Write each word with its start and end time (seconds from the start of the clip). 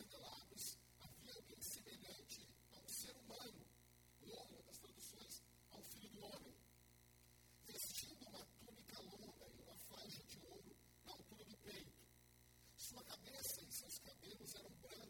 revelados, 0.00 0.78
havia 1.00 1.34
alguém 1.34 1.60
semelhante 1.60 2.40
a 2.72 2.78
um 2.78 2.88
ser 2.88 3.14
humano, 3.16 3.66
ou, 4.22 4.62
das 4.62 4.78
traduções, 4.78 5.42
ao 5.70 5.82
filho 5.82 6.08
do 6.10 6.24
homem, 6.24 6.54
vestindo 7.66 8.26
uma 8.28 8.44
túnica 8.58 8.98
longa 9.02 9.46
e 9.48 9.62
uma 9.62 9.76
faixa 9.76 10.22
de 10.24 10.38
ouro 10.46 10.74
na 11.04 11.12
altura 11.12 11.44
do 11.44 11.56
peito. 11.58 11.92
Sua 12.76 13.04
cabeça 13.04 13.62
e 13.62 13.72
seus 13.72 13.98
cabelos 13.98 14.54
eram 14.54 14.70
brancos 14.80 15.09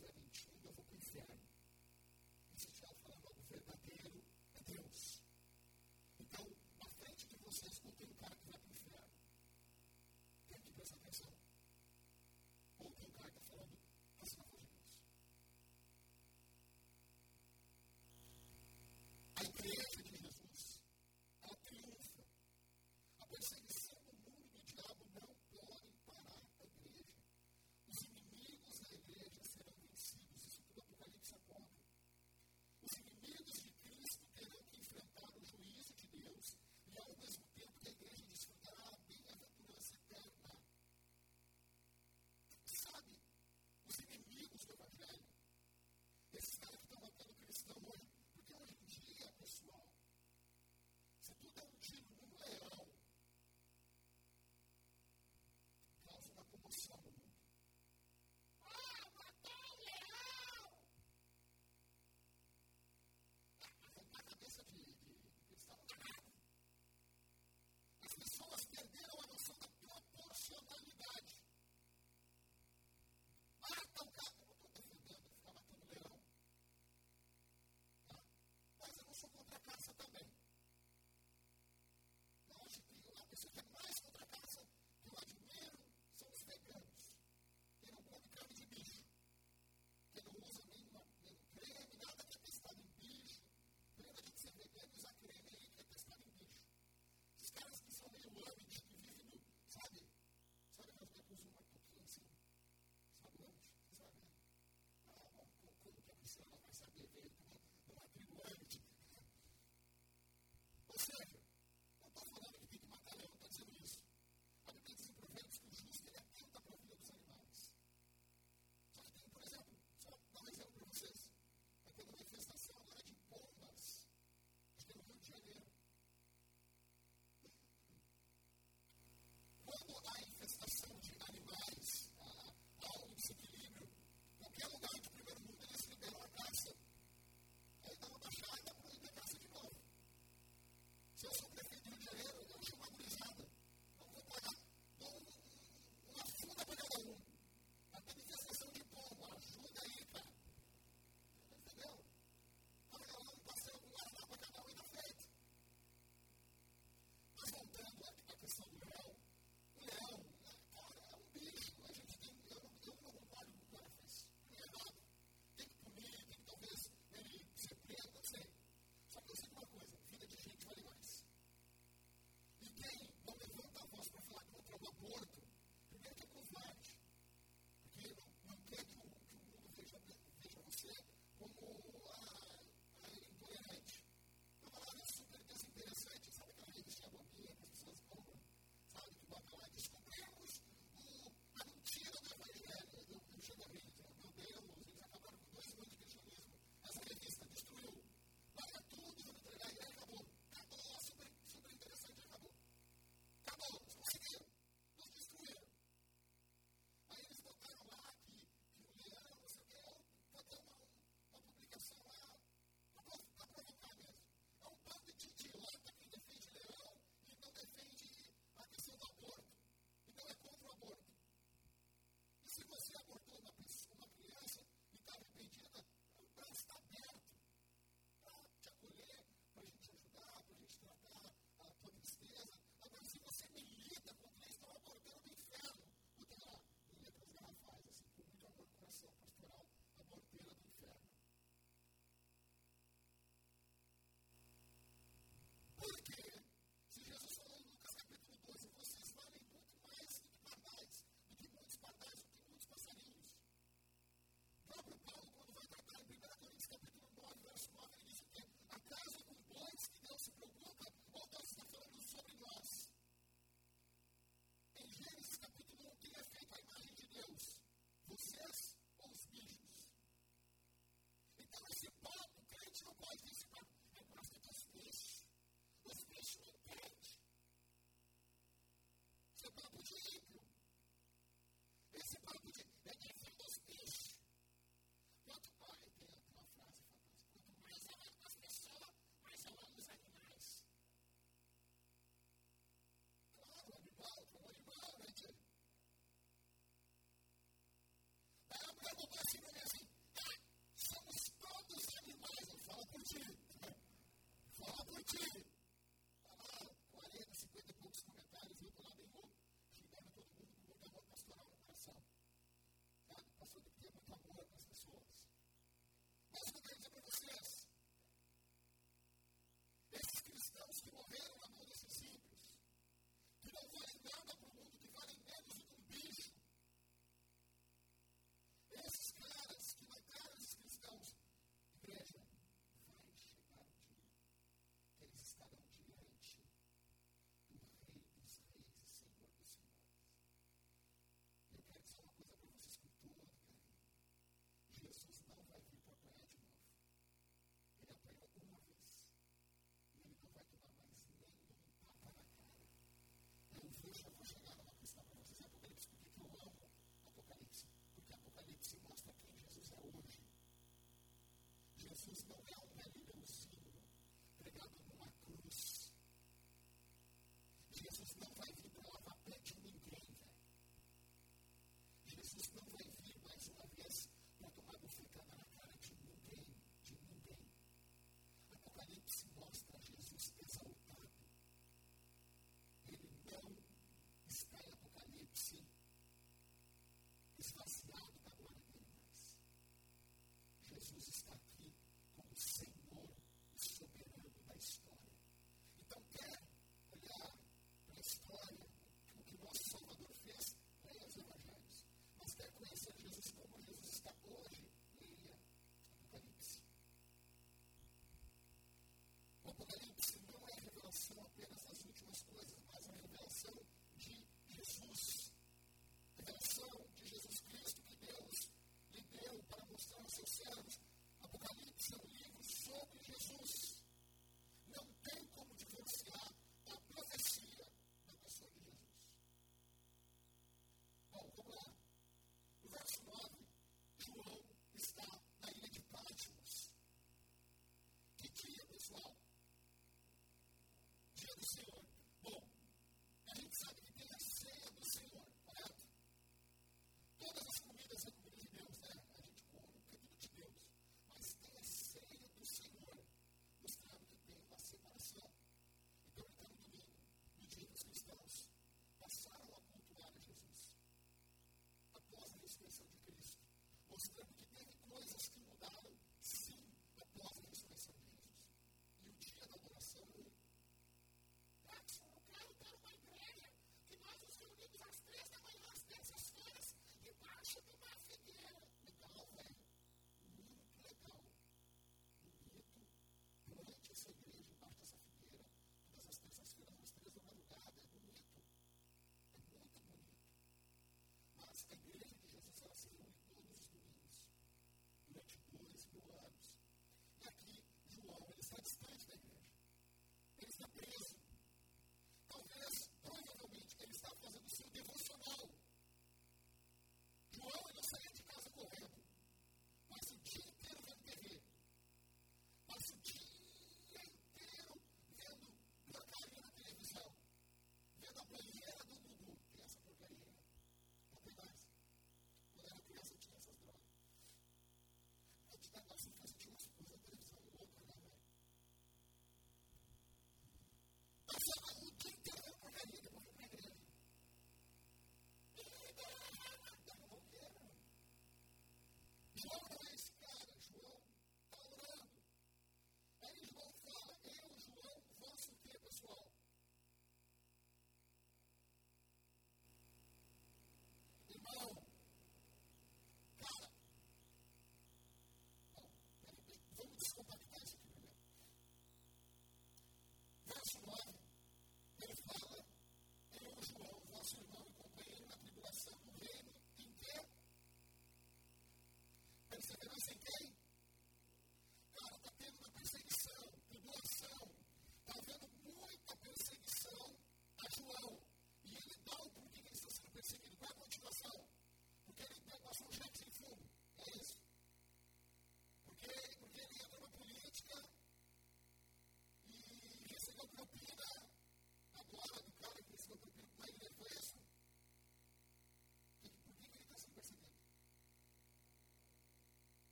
eu 0.00 0.08
eu 0.64 0.72
vou 0.72 0.84
confiar. 0.84 1.26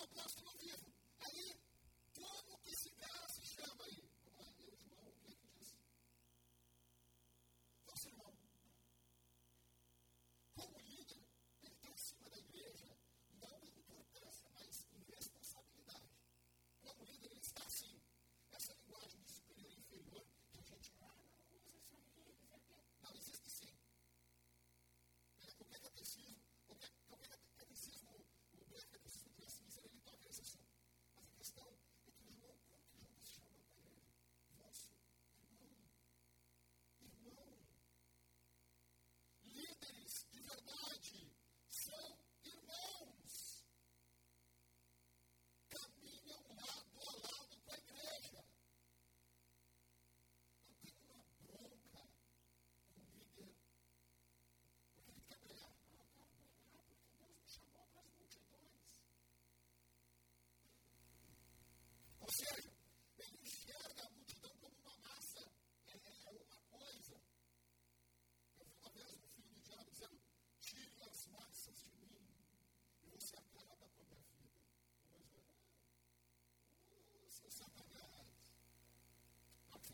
of 0.00 0.16
Las 0.16 0.37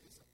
gracias 0.00 0.25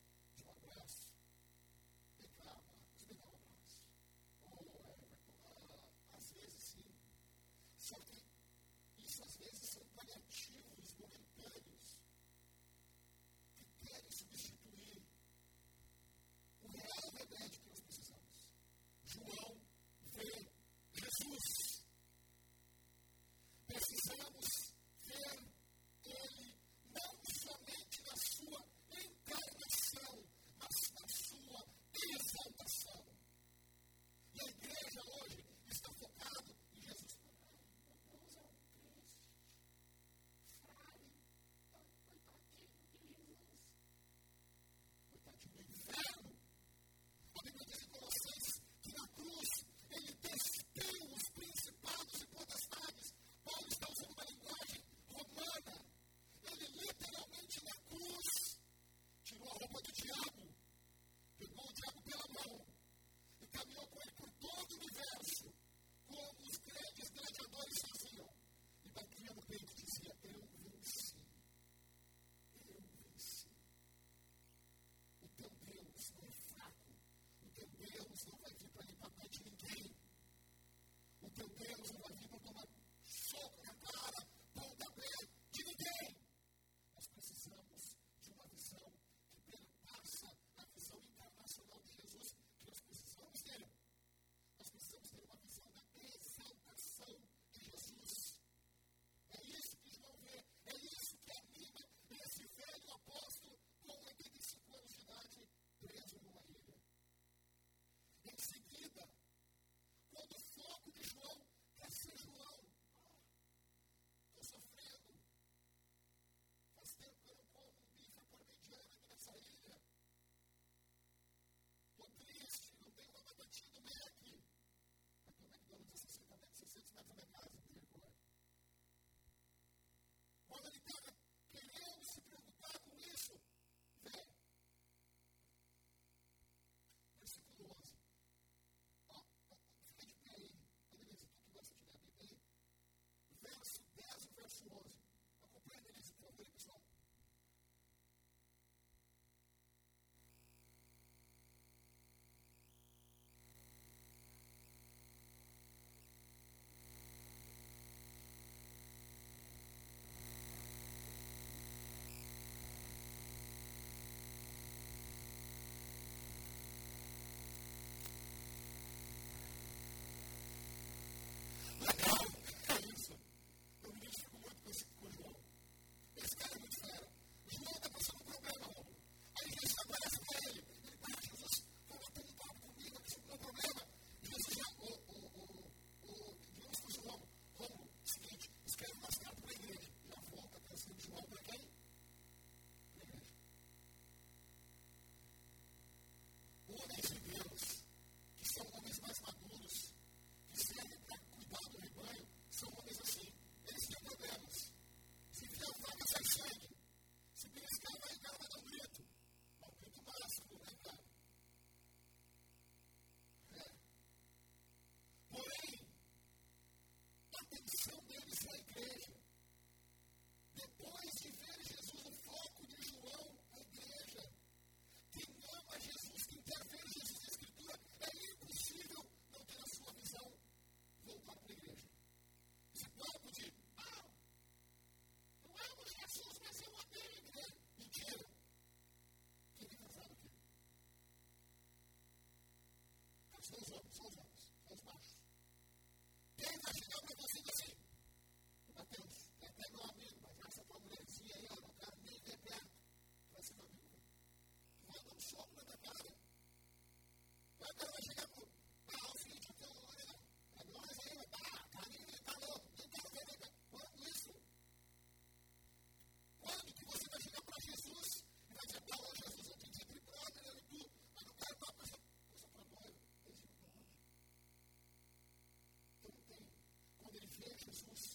business. 277.72 278.11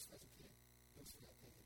this 0.00 0.08
doesn't 0.08 0.32
get, 0.38 0.48
goes 0.96 1.12
to 1.12 1.59